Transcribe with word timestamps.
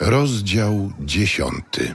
Rozdział 0.00 0.92
dziesiąty. 1.00 1.94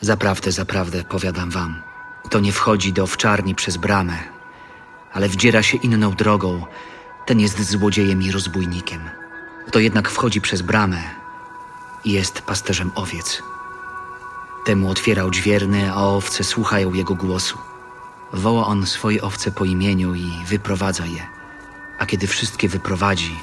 Zaprawdę, 0.00 0.52
zaprawdę, 0.52 1.04
powiadam 1.04 1.50
wam, 1.50 1.82
kto 2.24 2.40
nie 2.40 2.52
wchodzi 2.52 2.92
do 2.92 3.02
owczarni 3.02 3.54
przez 3.54 3.76
bramę, 3.76 4.18
ale 5.12 5.28
wdziera 5.28 5.62
się 5.62 5.78
inną 5.78 6.10
drogą, 6.12 6.66
ten 7.26 7.40
jest 7.40 7.70
złodziejem 7.70 8.22
i 8.22 8.32
rozbójnikiem. 8.32 9.00
Kto 9.66 9.78
jednak 9.78 10.10
wchodzi 10.10 10.40
przez 10.40 10.62
bramę, 10.62 11.02
jest 12.04 12.40
pasterzem 12.40 12.90
owiec. 12.94 13.42
Temu 14.64 14.90
otwiera 14.90 15.24
odźwierny, 15.24 15.92
a 15.92 15.96
owce 15.96 16.44
słuchają 16.44 16.92
jego 16.92 17.14
głosu. 17.14 17.58
Woła 18.32 18.66
on 18.66 18.86
swoje 18.86 19.22
owce 19.22 19.50
po 19.50 19.64
imieniu 19.64 20.14
i 20.14 20.32
wyprowadza 20.46 21.06
je. 21.06 21.26
A 21.98 22.06
kiedy 22.06 22.26
wszystkie 22.26 22.68
wyprowadzi, 22.68 23.36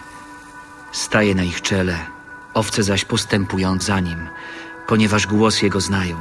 staje 0.91 1.36
na 1.36 1.44
ich 1.44 1.62
czele, 1.62 2.14
owce 2.54 2.84
zaś 2.84 3.06
postępują 3.06 3.78
za 3.80 4.00
nim, 4.00 4.30
ponieważ 4.88 5.28
głos 5.28 5.61
jego 5.61 5.82
znają. 5.82 6.18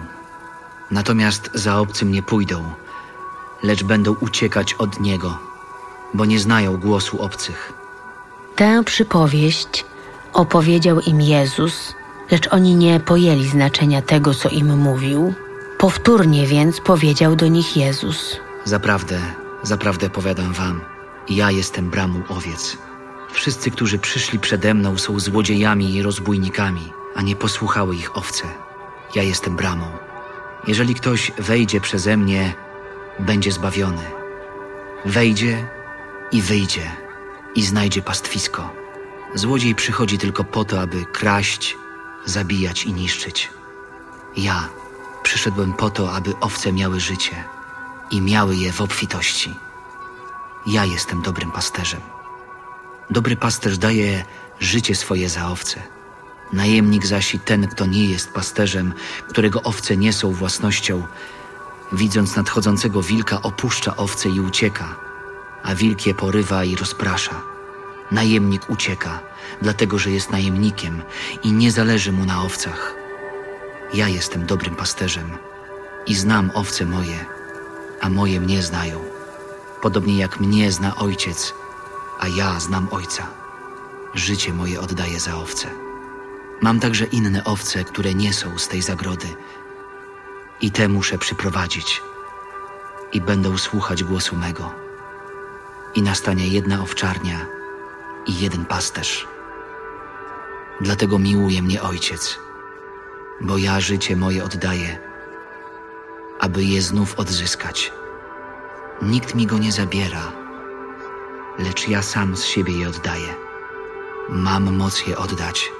Natomiast 0.91 1.51
za 1.55 1.79
obcym 1.79 2.13
nie 2.13 2.23
pójdą, 2.23 2.71
lecz 3.63 3.83
będą 3.83 4.15
uciekać 4.21 4.75
od 4.75 5.01
niego, 5.01 5.39
bo 6.15 6.25
nie 6.25 6.39
znają 6.41 6.77
głosu 6.77 7.23
obcych. 7.23 7.73
Tę 8.57 8.85
przypowieść 8.85 9.85
opowiedział 10.33 11.01
im 11.01 11.21
Jezus, 11.21 11.95
lecz 12.31 12.49
oni 12.53 12.75
nie 12.75 13.01
pojęli 13.01 13.47
znaczenia 13.47 14.03
tego, 14.03 14.35
co 14.35 14.49
im 14.49 14.79
mówił. 14.79 15.35
Powtórnie 15.79 16.47
więc 16.47 16.81
powiedział 16.81 17.37
do 17.37 17.49
nich 17.49 17.77
Jezus. 17.77 18.37
Zaprawdę, 18.65 19.21
zaprawdę 19.63 20.11
powiadam 20.11 20.53
wam, 20.53 20.81
ja 21.29 21.51
jestem 21.51 21.91
bramą 21.91 22.23
owiec. 22.29 22.77
Wszyscy, 23.33 23.71
którzy 23.71 23.99
przyszli 23.99 24.39
przede 24.39 24.75
mną, 24.75 24.99
są 24.99 25.21
złodziejami 25.21 25.95
i 25.95 26.03
rozbójnikami, 26.03 26.93
a 27.15 27.23
nie 27.23 27.37
posłuchały 27.37 27.97
ich 27.97 28.17
owce. 28.17 28.45
Ja 29.15 29.23
jestem 29.23 29.57
bramą. 29.57 29.87
Jeżeli 30.67 30.95
ktoś 30.95 31.33
wejdzie 31.39 31.81
przeze 31.81 32.17
mnie, 32.17 32.55
będzie 33.19 33.53
zbawiony. 33.53 34.03
Wejdzie 35.05 35.69
i 36.33 36.43
wyjdzie 36.43 36.91
i 37.55 37.63
znajdzie 37.63 38.03
pastwisko. 38.03 38.71
Złodziej 39.35 39.75
przychodzi 39.75 40.19
tylko 40.19 40.45
po 40.45 40.65
to, 40.65 40.81
aby 40.81 41.05
kraść, 41.05 41.77
zabijać 42.25 42.85
i 42.85 42.93
niszczyć. 42.93 43.51
Ja 44.37 44.69
przyszedłem 45.23 45.73
po 45.73 45.91
to, 45.91 46.13
aby 46.13 46.33
owce 46.41 46.73
miały 46.73 47.01
życie 47.01 47.45
i 48.11 48.21
miały 48.21 48.57
je 48.57 48.73
w 48.73 48.81
obfitości. 48.81 49.55
Ja 50.67 50.85
jestem 50.85 51.23
dobrym 51.23 51.51
pasterzem. 51.51 52.01
Dobry 53.13 53.37
pasterz 53.37 53.79
daje 53.79 54.25
życie 54.61 54.95
swoje 54.95 55.29
za 55.29 55.49
owce. 55.49 55.83
Najemnik 56.53 57.07
zaś 57.07 57.35
i 57.35 57.39
ten, 57.41 57.69
kto 57.69 57.87
nie 57.87 58.05
jest 58.05 58.33
pasterzem, 58.33 58.95
którego 59.29 59.63
owce 59.63 59.97
nie 59.97 60.13
są 60.13 60.33
własnością, 60.33 61.03
widząc 61.93 62.37
nadchodzącego 62.37 63.03
wilka, 63.03 63.43
opuszcza 63.43 63.97
owce 63.97 64.29
i 64.29 64.41
ucieka, 64.41 64.97
a 65.63 65.75
wilk 65.75 66.07
je 66.07 66.15
porywa 66.15 66.65
i 66.65 66.77
rozprasza. 66.77 67.43
Najemnik 68.11 68.71
ucieka, 68.71 69.21
dlatego 69.63 69.99
że 69.99 70.11
jest 70.11 70.31
najemnikiem 70.31 71.03
i 71.43 71.53
nie 71.53 71.71
zależy 71.71 72.13
mu 72.13 72.25
na 72.25 72.43
owcach. 72.43 72.95
Ja 73.95 74.09
jestem 74.09 74.47
dobrym 74.47 74.77
pasterzem 74.77 75.31
i 76.07 76.15
znam 76.15 76.51
owce 76.55 76.87
moje, 76.87 77.25
a 78.01 78.09
moje 78.09 78.41
mnie 78.41 78.63
znają, 78.63 79.01
podobnie 79.83 80.19
jak 80.19 80.41
mnie 80.41 80.73
zna 80.73 80.97
ojciec, 80.97 81.55
a 82.23 82.29
ja 82.29 82.61
znam 82.61 82.89
ojca. 82.91 83.27
Życie 84.15 84.53
moje 84.53 84.81
oddaję 84.81 85.21
za 85.21 85.37
owce. 85.37 85.69
Mam 86.61 86.81
także 86.81 87.05
inne 87.05 87.45
owce, 87.45 87.85
które 87.85 88.15
nie 88.15 88.33
są 88.33 88.59
z 88.59 88.69
tej 88.69 88.83
zagrody, 88.83 89.27
i 90.61 90.71
te 90.71 90.89
muszę 90.89 91.19
przyprowadzić, 91.19 92.03
i 93.13 93.21
będą 93.21 93.59
słuchać 93.59 94.05
głosu 94.05 94.37
mego. 94.37 94.73
I 95.95 96.03
nastanie 96.03 96.49
jedna 96.49 96.83
owczarnia 96.83 97.47
i 98.27 98.39
jeden 98.39 98.65
pasterz. 98.65 99.29
Dlatego 100.81 101.19
miłuje 101.19 101.63
mnie 101.63 101.83
ojciec, 101.83 102.39
bo 103.41 103.59
ja 103.59 103.81
życie 103.81 104.17
moje 104.17 104.45
oddaję, 104.45 104.99
aby 106.41 106.65
je 106.65 106.83
znów 106.83 107.19
odzyskać. 107.19 107.93
Nikt 109.03 109.35
mi 109.35 109.47
go 109.47 109.59
nie 109.59 109.73
zabiera, 109.73 110.42
lecz 111.59 111.89
ja 111.89 112.03
sam 112.03 112.37
z 112.37 112.45
siebie 112.45 112.73
je 112.73 112.89
oddaję. 112.89 113.35
Mam 114.29 114.77
moc 114.77 115.07
je 115.07 115.19
oddać 115.19 115.71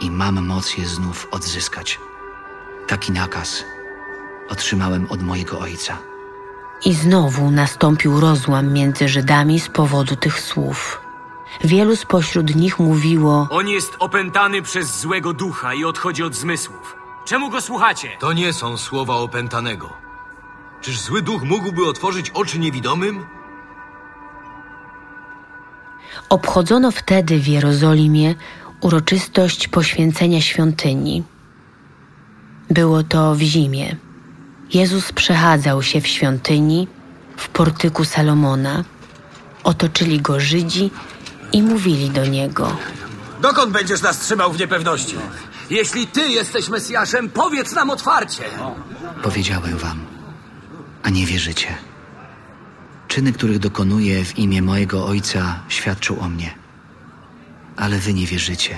i 0.00 0.10
mam 0.10 0.46
moc 0.46 0.78
je 0.78 0.86
znów 0.86 1.28
odzyskać. 1.30 2.00
Taki 2.86 3.12
nakaz 3.12 3.64
otrzymałem 4.48 5.06
od 5.10 5.22
mojego 5.22 5.58
ojca. 5.58 5.98
I 6.84 6.94
znowu 6.94 7.50
nastąpił 7.50 8.20
rozłam 8.20 8.72
między 8.72 9.08
Żydami 9.08 9.60
z 9.60 9.68
powodu 9.68 10.16
tych 10.16 10.40
słów. 10.40 11.00
Wielu 11.64 11.96
spośród 11.96 12.56
nich 12.56 12.78
mówiło: 12.78 13.48
On 13.50 13.68
jest 13.68 13.96
opętany 13.98 14.62
przez 14.62 15.00
złego 15.00 15.32
ducha 15.32 15.74
i 15.74 15.84
odchodzi 15.84 16.22
od 16.22 16.34
zmysłów. 16.34 16.96
Czemu 17.24 17.50
go 17.50 17.60
słuchacie? 17.60 18.16
To 18.18 18.32
nie 18.32 18.52
są 18.52 18.76
słowa 18.76 19.14
opętanego. 19.14 19.92
Czyż 20.80 21.00
zły 21.00 21.22
duch 21.22 21.42
mógłby 21.42 21.86
otworzyć 21.86 22.30
oczy 22.30 22.58
niewidomym? 22.58 23.26
Obchodzono 26.28 26.90
wtedy 26.90 27.38
w 27.38 27.48
Jerozolimie 27.48 28.34
uroczystość 28.80 29.68
poświęcenia 29.68 30.40
świątyni. 30.40 31.22
Było 32.70 33.02
to 33.02 33.34
w 33.34 33.40
zimie. 33.40 33.96
Jezus 34.74 35.12
przechadzał 35.12 35.82
się 35.82 36.00
w 36.00 36.06
świątyni, 36.06 36.88
w 37.36 37.48
portyku 37.48 38.04
Salomona. 38.04 38.84
Otoczyli 39.64 40.20
go 40.20 40.40
Żydzi 40.40 40.90
i 41.52 41.62
mówili 41.62 42.10
do 42.10 42.26
niego. 42.26 42.76
Dokąd 43.40 43.72
będziesz 43.72 44.02
nas 44.02 44.18
trzymał 44.18 44.52
w 44.52 44.58
niepewności? 44.58 45.16
Jeśli 45.70 46.06
ty 46.06 46.28
jesteś 46.28 46.68
Mesjaszem, 46.68 47.30
powiedz 47.30 47.72
nam 47.72 47.90
otwarcie. 47.90 48.44
Powiedziałem 49.22 49.78
wam, 49.78 50.00
a 51.02 51.10
nie 51.10 51.26
wierzycie. 51.26 51.68
Czyny, 53.16 53.32
których 53.32 53.58
dokonuję 53.58 54.24
w 54.24 54.38
imię 54.38 54.62
mojego 54.62 55.06
Ojca, 55.06 55.60
świadczą 55.68 56.18
o 56.18 56.28
mnie. 56.28 56.54
Ale 57.76 57.98
wy 57.98 58.14
nie 58.14 58.26
wierzycie, 58.26 58.76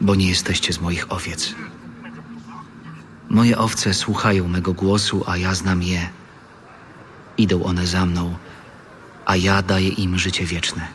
bo 0.00 0.14
nie 0.14 0.28
jesteście 0.28 0.72
z 0.72 0.80
moich 0.80 1.12
owiec. 1.12 1.54
Moje 3.30 3.58
owce 3.58 3.94
słuchają 3.94 4.48
mego 4.48 4.72
głosu, 4.72 5.24
a 5.26 5.36
ja 5.36 5.54
znam 5.54 5.82
je. 5.82 6.08
Idą 7.38 7.62
one 7.62 7.86
za 7.86 8.06
mną, 8.06 8.34
a 9.26 9.36
ja 9.36 9.62
daję 9.62 9.88
im 9.88 10.18
życie 10.18 10.44
wieczne. 10.44 10.88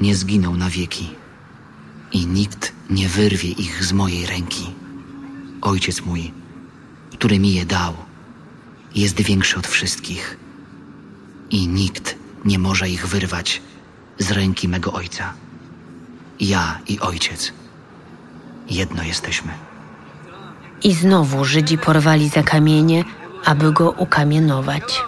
Nie 0.00 0.14
zginą 0.14 0.56
na 0.56 0.70
wieki 0.70 1.10
i 2.12 2.26
nikt 2.26 2.72
nie 2.90 3.08
wyrwie 3.08 3.48
ich 3.48 3.84
z 3.84 3.92
mojej 3.92 4.26
ręki. 4.26 4.74
Ojciec 5.62 6.00
mój, 6.00 6.32
który 7.12 7.38
mi 7.38 7.54
je 7.54 7.66
dał, 7.66 7.94
jest 8.94 9.20
większy 9.20 9.58
od 9.58 9.66
wszystkich 9.66 10.39
i 11.50 11.68
nikt 11.68 12.16
nie 12.44 12.58
może 12.58 12.88
ich 12.88 13.06
wyrwać 13.06 13.62
z 14.18 14.30
ręki 14.30 14.68
mego 14.68 14.92
ojca. 14.92 15.32
Ja 16.40 16.78
i 16.88 17.00
ojciec 17.00 17.52
jedno 18.70 19.02
jesteśmy. 19.02 19.52
I 20.82 20.94
znowu 20.94 21.44
Żydzi 21.44 21.78
porwali 21.78 22.28
za 22.28 22.42
kamienie, 22.42 23.04
aby 23.44 23.72
go 23.72 23.90
ukamienować. 23.90 25.02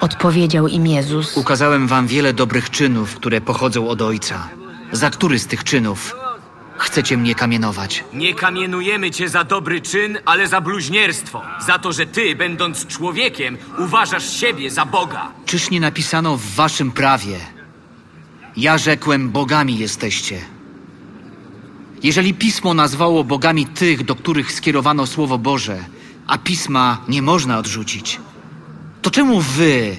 Odpowiedział 0.00 0.68
im 0.68 0.86
Jezus: 0.86 1.36
Ukazałem 1.36 1.86
wam 1.86 2.06
wiele 2.06 2.32
dobrych 2.32 2.70
czynów, 2.70 3.14
które 3.14 3.40
pochodzą 3.40 3.88
od 3.88 4.02
ojca. 4.02 4.48
Za 4.92 5.10
który 5.10 5.38
z 5.38 5.46
tych 5.46 5.64
czynów 5.64 6.16
chcecie 6.78 7.16
mnie 7.16 7.34
kamienować? 7.34 8.04
Nie 8.12 8.34
kamienujemy 8.34 9.10
cię 9.10 9.28
za 9.28 9.44
dobry 9.44 9.80
czyn, 9.80 10.18
ale 10.24 10.48
za 10.48 10.60
bluźnierstwo. 10.60 11.42
Za 11.66 11.78
to, 11.78 11.92
że 11.92 12.06
ty, 12.06 12.36
będąc 12.36 12.86
człowiekiem, 12.86 13.58
uważasz 13.78 14.30
siebie 14.30 14.70
za 14.70 14.86
Boga. 14.86 15.32
Czyż 15.46 15.70
nie 15.70 15.80
napisano 15.80 16.36
w 16.36 16.54
waszym 16.54 16.92
prawie? 16.92 17.38
Ja 18.56 18.78
rzekłem, 18.78 19.30
bogami 19.30 19.78
jesteście. 19.78 20.40
Jeżeli 22.02 22.34
pismo 22.34 22.74
nazwało 22.74 23.24
bogami 23.24 23.66
tych, 23.66 24.04
do 24.04 24.14
których 24.14 24.52
skierowano 24.52 25.06
słowo 25.06 25.38
Boże, 25.38 25.84
a 26.26 26.38
pisma 26.38 26.98
nie 27.08 27.22
można 27.22 27.58
odrzucić, 27.58 28.20
to 29.02 29.10
czemu 29.10 29.40
wy 29.40 29.96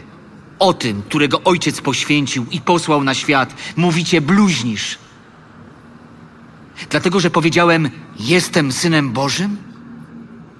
o 0.60 0.74
tym, 0.74 1.02
którego 1.02 1.44
ojciec 1.44 1.82
poświęcił 1.82 2.46
i 2.52 2.62
posłał 2.62 3.04
na 3.04 3.14
świat, 3.14 3.56
mówicie 3.76 4.22
bluźnisz? 4.22 4.98
Dlatego, 6.90 7.20
że 7.20 7.30
powiedziałem, 7.30 7.90
jestem 8.20 8.72
synem 8.72 9.12
Bożym? 9.12 9.58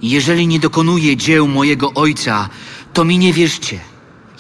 Jeżeli 0.02 0.48
nie 0.48 0.60
dokonuję 0.60 1.18
dzieł 1.18 1.48
mojego 1.48 1.94
ojca, 1.94 2.50
to 2.94 3.04
mi 3.04 3.18
nie 3.18 3.34
wierzcie. 3.34 3.80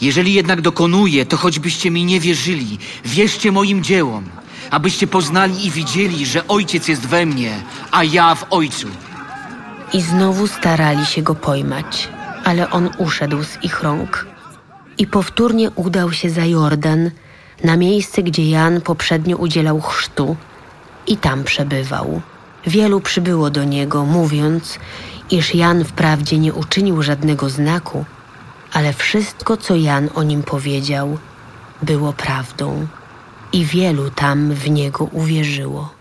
Jeżeli 0.01 0.33
jednak 0.33 0.61
dokonuję, 0.61 1.25
to 1.25 1.37
choćbyście 1.37 1.91
mi 1.91 2.05
nie 2.05 2.19
wierzyli, 2.19 2.77
wierzcie 3.05 3.51
moim 3.51 3.83
dziełom, 3.83 4.23
abyście 4.71 5.07
poznali 5.07 5.65
i 5.65 5.71
widzieli, 5.71 6.25
że 6.25 6.47
ojciec 6.47 6.87
jest 6.87 7.05
we 7.05 7.25
mnie, 7.25 7.61
a 7.91 8.03
ja 8.03 8.35
w 8.35 8.45
Ojcu. 8.49 8.87
I 9.93 10.01
znowu 10.01 10.47
starali 10.47 11.05
się 11.05 11.21
go 11.21 11.35
pojmać, 11.35 12.09
ale 12.43 12.69
on 12.69 12.89
uszedł 12.97 13.43
z 13.43 13.63
ich 13.63 13.83
rąk. 13.83 14.27
I 14.97 15.07
powtórnie 15.07 15.71
udał 15.71 16.11
się 16.11 16.29
za 16.29 16.45
Jordan, 16.45 17.11
na 17.63 17.77
miejsce, 17.77 18.23
gdzie 18.23 18.49
Jan 18.49 18.81
poprzednio 18.81 19.37
udzielał 19.37 19.81
chrztu, 19.81 20.35
i 21.07 21.17
tam 21.17 21.43
przebywał. 21.43 22.21
Wielu 22.67 23.01
przybyło 23.01 23.49
do 23.49 23.63
niego, 23.63 24.05
mówiąc, 24.05 24.79
iż 25.31 25.55
Jan 25.55 25.83
wprawdzie 25.85 26.39
nie 26.39 26.53
uczynił 26.53 27.03
żadnego 27.03 27.49
znaku, 27.49 28.05
ale 28.73 28.93
wszystko, 28.93 29.57
co 29.57 29.75
Jan 29.75 30.09
o 30.15 30.23
nim 30.23 30.43
powiedział, 30.43 31.17
było 31.81 32.13
prawdą. 32.13 32.87
I 33.53 33.65
wielu 33.65 34.09
tam 34.09 34.53
w 34.53 34.69
niego 34.69 35.03
uwierzyło. 35.03 35.96